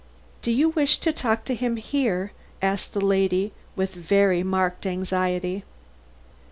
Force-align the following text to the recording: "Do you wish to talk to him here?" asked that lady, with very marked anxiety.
"Do 0.41 0.51
you 0.51 0.69
wish 0.69 0.97
to 1.01 1.13
talk 1.13 1.45
to 1.45 1.53
him 1.53 1.75
here?" 1.75 2.31
asked 2.59 2.93
that 2.95 3.03
lady, 3.03 3.53
with 3.75 3.93
very 3.93 4.41
marked 4.41 4.87
anxiety. 4.87 5.63